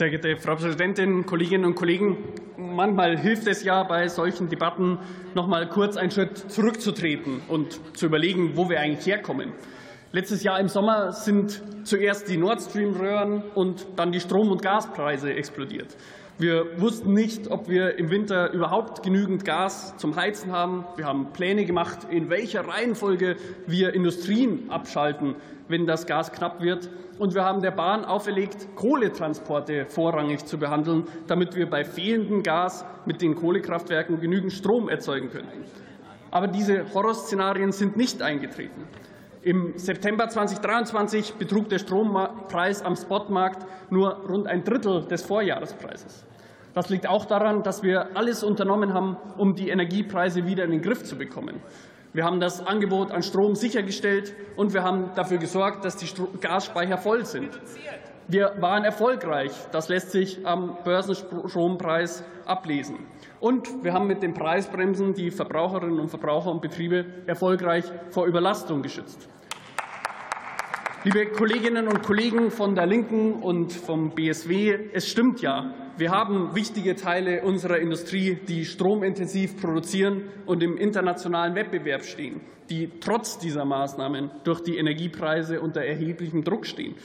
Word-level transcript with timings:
Sehr 0.00 0.08
geehrte 0.08 0.34
Frau 0.38 0.54
Präsidentin, 0.54 1.26
Kolleginnen 1.26 1.66
und 1.66 1.74
Kollegen! 1.74 2.16
Manchmal 2.56 3.18
hilft 3.18 3.46
es 3.46 3.62
ja 3.64 3.82
bei 3.82 4.08
solchen 4.08 4.48
Debatten, 4.48 4.98
noch 5.34 5.46
mal 5.46 5.68
kurz 5.68 5.98
einen 5.98 6.10
Schritt 6.10 6.38
zurückzutreten 6.50 7.42
und 7.48 7.78
zu 7.94 8.06
überlegen, 8.06 8.52
wo 8.56 8.70
wir 8.70 8.80
eigentlich 8.80 9.04
herkommen. 9.04 9.52
Letztes 10.12 10.42
Jahr 10.42 10.58
im 10.58 10.68
Sommer 10.68 11.12
sind 11.12 11.62
zuerst 11.84 12.30
die 12.30 12.38
Nord 12.38 12.62
Stream-Röhren 12.62 13.42
und 13.54 13.86
dann 13.96 14.10
die 14.10 14.20
Strom- 14.20 14.50
und 14.50 14.62
Gaspreise 14.62 15.34
explodiert. 15.34 15.94
Wir 16.40 16.80
wussten 16.80 17.12
nicht, 17.12 17.50
ob 17.50 17.68
wir 17.68 17.98
im 17.98 18.08
Winter 18.08 18.50
überhaupt 18.52 19.02
genügend 19.02 19.44
Gas 19.44 19.94
zum 19.98 20.16
Heizen 20.16 20.52
haben. 20.52 20.86
Wir 20.96 21.04
haben 21.04 21.34
Pläne 21.34 21.66
gemacht, 21.66 21.98
in 22.08 22.30
welcher 22.30 22.66
Reihenfolge 22.66 23.36
wir 23.66 23.92
Industrien 23.92 24.70
abschalten, 24.70 25.34
wenn 25.68 25.86
das 25.86 26.06
Gas 26.06 26.32
knapp 26.32 26.62
wird. 26.62 26.88
Und 27.18 27.34
wir 27.34 27.44
haben 27.44 27.60
der 27.60 27.72
Bahn 27.72 28.06
auferlegt, 28.06 28.74
Kohletransporte 28.74 29.84
vorrangig 29.84 30.46
zu 30.46 30.56
behandeln, 30.56 31.04
damit 31.26 31.56
wir 31.56 31.68
bei 31.68 31.84
fehlendem 31.84 32.42
Gas 32.42 32.86
mit 33.04 33.20
den 33.20 33.34
Kohlekraftwerken 33.34 34.18
genügend 34.18 34.54
Strom 34.54 34.88
erzeugen 34.88 35.28
können. 35.28 35.48
Aber 36.30 36.48
diese 36.48 36.86
Horrorszenarien 36.94 37.72
sind 37.72 37.98
nicht 37.98 38.22
eingetreten. 38.22 38.88
Im 39.42 39.76
September 39.76 40.26
2023 40.26 41.34
betrug 41.34 41.68
der 41.68 41.80
Strompreis 41.80 42.80
am 42.80 42.96
Spotmarkt 42.96 43.66
nur 43.90 44.24
rund 44.26 44.46
ein 44.46 44.64
Drittel 44.64 45.04
des 45.06 45.22
Vorjahrespreises. 45.22 46.24
Das 46.74 46.88
liegt 46.88 47.08
auch 47.08 47.24
daran, 47.24 47.62
dass 47.62 47.82
wir 47.82 48.16
alles 48.16 48.44
unternommen 48.44 48.94
haben, 48.94 49.16
um 49.36 49.54
die 49.54 49.70
Energiepreise 49.70 50.46
wieder 50.46 50.64
in 50.64 50.70
den 50.70 50.82
Griff 50.82 51.02
zu 51.02 51.16
bekommen. 51.16 51.60
Wir 52.12 52.24
haben 52.24 52.40
das 52.40 52.66
Angebot 52.66 53.12
an 53.12 53.22
Strom 53.22 53.54
sichergestellt, 53.54 54.34
und 54.56 54.74
wir 54.74 54.82
haben 54.82 55.10
dafür 55.14 55.38
gesorgt, 55.38 55.84
dass 55.84 55.96
die 55.96 56.08
Gasspeicher 56.40 56.98
voll 56.98 57.24
sind. 57.24 57.60
Wir 58.26 58.54
waren 58.60 58.84
erfolgreich. 58.84 59.52
Das 59.72 59.88
lässt 59.88 60.12
sich 60.12 60.46
am 60.46 60.76
Börsenstrompreis 60.84 62.24
ablesen. 62.46 62.98
Und 63.40 63.82
wir 63.82 63.92
haben 63.92 64.06
mit 64.06 64.22
den 64.22 64.34
Preisbremsen 64.34 65.14
die 65.14 65.30
Verbraucherinnen 65.30 65.98
und 65.98 66.08
Verbraucher 66.08 66.50
und 66.50 66.60
Betriebe 66.60 67.04
erfolgreich 67.26 67.84
vor 68.10 68.26
Überlastung 68.26 68.82
geschützt. 68.82 69.28
Liebe 71.02 71.24
Kolleginnen 71.28 71.88
und 71.88 72.02
Kollegen 72.02 72.50
von 72.50 72.74
der 72.74 72.84
Linken 72.84 73.32
und 73.32 73.72
vom 73.72 74.10
BSW, 74.10 74.78
es 74.92 75.08
stimmt 75.08 75.40
ja, 75.40 75.72
wir 75.96 76.10
haben 76.10 76.54
wichtige 76.54 76.94
Teile 76.94 77.40
unserer 77.40 77.78
Industrie, 77.78 78.34
die 78.34 78.66
stromintensiv 78.66 79.58
produzieren 79.62 80.24
und 80.44 80.62
im 80.62 80.76
internationalen 80.76 81.54
Wettbewerb 81.54 82.04
stehen, 82.04 82.42
die 82.68 82.90
trotz 83.00 83.38
dieser 83.38 83.64
Maßnahmen 83.64 84.30
durch 84.44 84.60
die 84.60 84.76
Energiepreise 84.76 85.62
unter 85.62 85.80
erheblichem 85.80 86.44
Druck 86.44 86.66
stehen. 86.66 86.96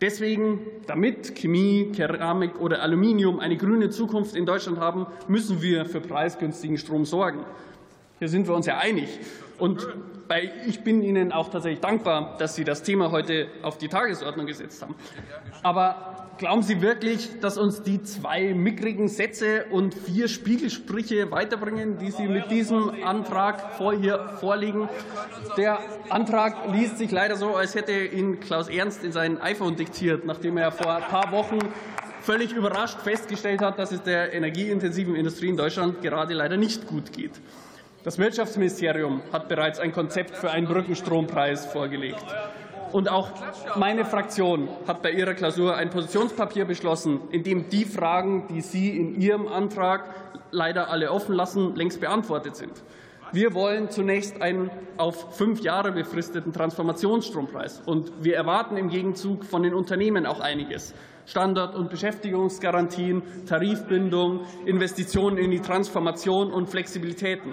Deswegen, 0.00 0.60
damit 0.86 1.34
Chemie, 1.34 1.92
Keramik 1.94 2.58
oder 2.62 2.80
Aluminium 2.80 3.40
eine 3.40 3.58
grüne 3.58 3.90
Zukunft 3.90 4.36
in 4.36 4.46
Deutschland 4.46 4.78
haben, 4.78 5.06
müssen 5.28 5.60
wir 5.60 5.84
für 5.84 6.00
preisgünstigen 6.00 6.78
Strom 6.78 7.04
sorgen. 7.04 7.44
Hier 8.18 8.28
sind 8.28 8.46
wir 8.46 8.54
uns 8.54 8.66
ja 8.66 8.78
einig. 8.78 9.08
Und 9.58 9.86
ich 10.66 10.82
bin 10.82 11.02
Ihnen 11.02 11.32
auch 11.32 11.50
tatsächlich 11.50 11.80
dankbar, 11.80 12.36
dass 12.38 12.54
Sie 12.54 12.64
das 12.64 12.82
Thema 12.82 13.10
heute 13.10 13.48
auf 13.62 13.78
die 13.78 13.88
Tagesordnung 13.88 14.46
gesetzt 14.46 14.82
haben. 14.82 14.94
Aber 15.62 16.28
glauben 16.38 16.62
Sie 16.62 16.80
wirklich, 16.80 17.40
dass 17.40 17.58
uns 17.58 17.82
die 17.82 18.02
zwei 18.02 18.54
mickrigen 18.54 19.08
Sätze 19.08 19.66
und 19.70 19.94
vier 19.94 20.28
Spiegelsprüche 20.28 21.30
weiterbringen, 21.30 21.98
die 21.98 22.10
Sie 22.10 22.26
mit 22.26 22.50
diesem 22.50 23.04
Antrag 23.04 23.78
hier 24.00 24.28
vorlegen? 24.40 24.88
Der 25.56 25.80
Antrag 26.08 26.72
liest 26.72 26.98
sich 26.98 27.10
leider 27.10 27.36
so, 27.36 27.54
als 27.54 27.74
hätte 27.74 27.92
ihn 27.92 28.40
Klaus 28.40 28.68
Ernst 28.68 29.04
in 29.04 29.12
sein 29.12 29.40
iPhone 29.40 29.76
diktiert, 29.76 30.24
nachdem 30.24 30.56
er 30.56 30.72
vor 30.72 30.92
ein 30.94 31.02
paar 31.02 31.30
Wochen 31.32 31.58
völlig 32.22 32.52
überrascht 32.52 33.00
festgestellt 33.00 33.60
hat, 33.60 33.78
dass 33.78 33.92
es 33.92 34.02
der 34.02 34.32
energieintensiven 34.32 35.14
Industrie 35.14 35.48
in 35.48 35.56
Deutschland 35.56 36.00
gerade 36.00 36.32
leider 36.32 36.56
nicht 36.56 36.86
gut 36.86 37.12
geht. 37.12 37.32
Das 38.04 38.18
Wirtschaftsministerium 38.18 39.22
hat 39.32 39.48
bereits 39.48 39.80
ein 39.80 39.90
Konzept 39.90 40.36
für 40.36 40.50
einen 40.50 40.66
Brückenstrompreis 40.66 41.64
vorgelegt. 41.64 42.22
Und 42.92 43.10
auch 43.10 43.30
meine 43.76 44.04
Fraktion 44.04 44.68
hat 44.86 45.00
bei 45.00 45.10
ihrer 45.10 45.32
Klausur 45.32 45.74
ein 45.74 45.88
Positionspapier 45.88 46.66
beschlossen, 46.66 47.22
in 47.30 47.42
dem 47.44 47.70
die 47.70 47.86
Fragen, 47.86 48.46
die 48.48 48.60
Sie 48.60 48.94
in 48.94 49.18
Ihrem 49.18 49.48
Antrag 49.48 50.10
leider 50.50 50.90
alle 50.90 51.10
offen 51.10 51.34
lassen, 51.34 51.74
längst 51.76 51.98
beantwortet 51.98 52.56
sind. 52.56 52.72
Wir 53.32 53.54
wollen 53.54 53.88
zunächst 53.88 54.42
einen 54.42 54.70
auf 54.98 55.34
fünf 55.34 55.62
Jahre 55.62 55.90
befristeten 55.90 56.52
Transformationsstrompreis. 56.52 57.80
Und 57.86 58.12
wir 58.22 58.36
erwarten 58.36 58.76
im 58.76 58.90
Gegenzug 58.90 59.46
von 59.46 59.62
den 59.62 59.72
Unternehmen 59.72 60.26
auch 60.26 60.40
einiges. 60.40 60.92
Standort- 61.26 61.74
und 61.74 61.90
Beschäftigungsgarantien, 61.90 63.22
Tarifbindung, 63.46 64.40
Investitionen 64.66 65.38
in 65.38 65.50
die 65.50 65.60
Transformation 65.60 66.52
und 66.52 66.68
Flexibilitäten. 66.68 67.52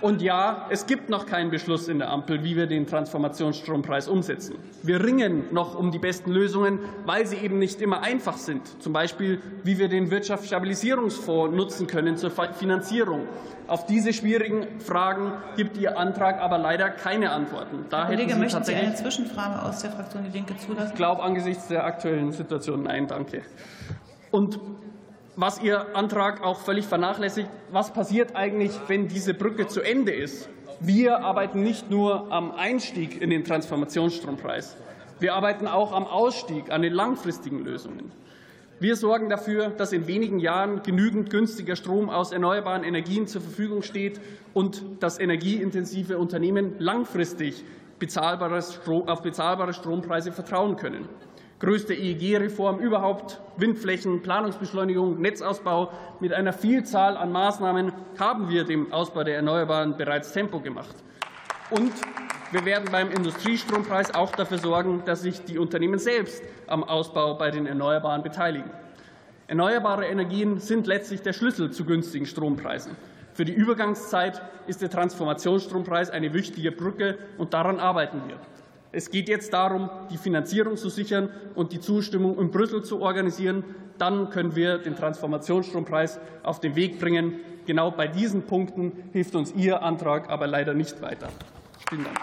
Und 0.00 0.22
ja, 0.22 0.66
es 0.70 0.86
gibt 0.86 1.08
noch 1.08 1.26
keinen 1.26 1.50
Beschluss 1.50 1.88
in 1.88 1.98
der 1.98 2.10
Ampel, 2.10 2.44
wie 2.44 2.54
wir 2.54 2.66
den 2.66 2.86
Transformationsstrompreis 2.86 4.08
umsetzen. 4.08 4.56
Wir 4.82 5.02
ringen 5.02 5.52
noch 5.52 5.74
um 5.74 5.90
die 5.90 5.98
besten 5.98 6.30
Lösungen, 6.30 6.80
weil 7.04 7.26
sie 7.26 7.36
eben 7.36 7.58
nicht 7.58 7.80
immer 7.80 8.02
einfach 8.02 8.36
sind. 8.36 8.80
Zum 8.82 8.92
Beispiel, 8.92 9.40
wie 9.64 9.78
wir 9.78 9.88
den 9.88 10.10
Wirtschaftsstabilisierungsfonds 10.10 11.56
nutzen 11.56 11.86
können 11.86 12.16
zur 12.16 12.30
Finanzierung. 12.30 13.26
Auf 13.66 13.86
diese 13.86 14.12
schwierigen 14.12 14.78
Fragen 14.78 15.32
gibt 15.56 15.76
Ihr 15.76 15.98
Antrag 15.98 16.40
aber 16.40 16.58
leider 16.58 16.88
keine 16.88 17.32
Antworten. 17.32 17.86
Da 17.90 18.06
Herr 18.06 18.14
Kollege, 18.14 18.36
möchten 18.36 18.62
Sie 18.62 18.74
eine 18.74 18.94
Zwischenfrage 18.94 19.60
aus 19.60 19.80
der 19.80 19.90
Fraktion 19.90 20.22
Die 20.22 20.30
Linke 20.30 20.56
zulassen? 20.56 20.90
Ich 20.90 20.94
glaube 20.94 21.22
angesichts 21.22 21.66
der 21.66 21.84
aktuellen 21.84 22.30
Situation 22.30 22.75
nein, 22.82 23.06
danke. 23.06 23.42
Und 24.30 24.60
was 25.36 25.60
Ihr 25.60 25.94
Antrag 25.94 26.42
auch 26.42 26.60
völlig 26.60 26.86
vernachlässigt. 26.86 27.48
Was 27.70 27.92
passiert 27.92 28.34
eigentlich, 28.34 28.72
wenn 28.88 29.06
diese 29.06 29.34
Brücke 29.34 29.66
zu 29.66 29.82
Ende 29.82 30.12
ist? 30.12 30.48
Wir 30.80 31.20
arbeiten 31.20 31.62
nicht 31.62 31.90
nur 31.90 32.32
am 32.32 32.52
Einstieg 32.52 33.20
in 33.20 33.30
den 33.30 33.44
Transformationsstrompreis. 33.44 34.76
Wir 35.20 35.34
arbeiten 35.34 35.66
auch 35.66 35.92
am 35.92 36.06
Ausstieg, 36.06 36.70
an 36.70 36.82
den 36.82 36.92
langfristigen 36.92 37.64
Lösungen. 37.64 38.12
Wir 38.78 38.96
sorgen 38.96 39.30
dafür, 39.30 39.70
dass 39.70 39.92
in 39.92 40.06
wenigen 40.06 40.38
Jahren 40.38 40.82
genügend 40.82 41.30
günstiger 41.30 41.76
Strom 41.76 42.10
aus 42.10 42.32
erneuerbaren 42.32 42.84
Energien 42.84 43.26
zur 43.26 43.40
Verfügung 43.40 43.82
steht 43.82 44.20
und 44.52 44.82
dass 45.00 45.18
energieintensive 45.18 46.18
Unternehmen 46.18 46.74
langfristig 46.78 47.64
auf 47.94 49.22
bezahlbare 49.22 49.72
Strompreise 49.72 50.32
vertrauen 50.32 50.76
können 50.76 51.08
größte 51.58 51.94
EEG-Reform 51.94 52.78
überhaupt, 52.78 53.40
Windflächen, 53.56 54.22
Planungsbeschleunigung, 54.22 55.20
Netzausbau. 55.20 55.90
Mit 56.20 56.32
einer 56.32 56.52
Vielzahl 56.52 57.16
an 57.16 57.32
Maßnahmen 57.32 57.92
haben 58.18 58.50
wir 58.50 58.64
dem 58.64 58.92
Ausbau 58.92 59.24
der 59.24 59.36
Erneuerbaren 59.36 59.96
bereits 59.96 60.32
Tempo 60.32 60.60
gemacht. 60.60 60.94
Und 61.70 61.92
wir 62.52 62.64
werden 62.64 62.88
beim 62.92 63.10
Industriestrompreis 63.10 64.14
auch 64.14 64.30
dafür 64.32 64.58
sorgen, 64.58 65.02
dass 65.04 65.22
sich 65.22 65.44
die 65.44 65.58
Unternehmen 65.58 65.98
selbst 65.98 66.42
am 66.66 66.84
Ausbau 66.84 67.34
bei 67.34 67.50
den 67.50 67.66
Erneuerbaren 67.66 68.22
beteiligen. 68.22 68.70
Erneuerbare 69.48 70.06
Energien 70.06 70.58
sind 70.60 70.86
letztlich 70.86 71.22
der 71.22 71.32
Schlüssel 71.32 71.70
zu 71.70 71.84
günstigen 71.84 72.26
Strompreisen. 72.26 72.96
Für 73.32 73.44
die 73.44 73.52
Übergangszeit 73.52 74.40
ist 74.66 74.82
der 74.82 74.90
Transformationsstrompreis 74.90 76.10
eine 76.10 76.32
wichtige 76.32 76.72
Brücke, 76.72 77.18
und 77.36 77.52
daran 77.52 77.80
arbeiten 77.80 78.22
wir. 78.26 78.36
Es 78.96 79.10
geht 79.10 79.28
jetzt 79.28 79.52
darum, 79.52 79.90
die 80.10 80.16
Finanzierung 80.16 80.78
zu 80.78 80.88
sichern 80.88 81.28
und 81.54 81.72
die 81.72 81.80
Zustimmung 81.80 82.38
in 82.38 82.50
Brüssel 82.50 82.82
zu 82.82 83.02
organisieren. 83.02 83.62
Dann 83.98 84.30
können 84.30 84.56
wir 84.56 84.78
den 84.78 84.96
Transformationsstrompreis 84.96 86.18
auf 86.42 86.60
den 86.60 86.76
Weg 86.76 86.98
bringen. 86.98 87.34
Genau 87.66 87.90
bei 87.90 88.08
diesen 88.08 88.44
Punkten 88.44 89.10
hilft 89.12 89.34
uns 89.34 89.52
Ihr 89.52 89.82
Antrag 89.82 90.30
aber 90.30 90.46
leider 90.46 90.72
nicht 90.72 91.02
weiter. 91.02 91.28
Vielen 91.90 92.04
Dank. 92.04 92.16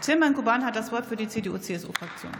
Tilman 0.00 0.32
Kuban 0.32 0.64
hat 0.64 0.76
das 0.76 0.90
Wort 0.92 1.04
für 1.04 1.16
die 1.16 1.28
CDU-CSU-Fraktion. 1.28 2.32